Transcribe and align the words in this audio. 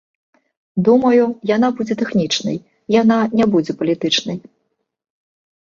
Думаю, 0.87 1.23
яна 1.55 1.69
будзе 1.81 1.99
тэхнічнай, 2.01 2.57
яна 3.01 3.17
не 3.39 3.45
будзе 3.53 3.73
палітычнай. 3.85 4.37